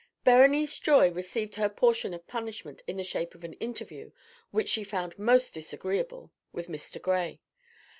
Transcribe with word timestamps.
Berenice 0.23 0.79
Joy 0.79 1.11
received 1.11 1.53
her 1.53 1.69
portion 1.69 2.11
of 2.11 2.25
punishment 2.25 2.81
in 2.87 2.97
the 2.97 3.03
shape 3.03 3.35
of 3.35 3.43
an 3.43 3.53
interview, 3.53 4.09
which 4.49 4.67
she 4.69 4.83
found 4.83 5.19
most 5.19 5.53
disagreeable, 5.53 6.31
with 6.51 6.67
Mr. 6.69 6.99
Gray. 6.99 7.39